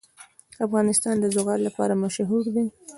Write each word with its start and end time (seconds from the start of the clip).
افغانستان 0.65 1.15
د 1.19 1.25
زغال 1.35 1.59
لپاره 1.67 1.93
مشهور 2.03 2.43
دی. 2.55 2.65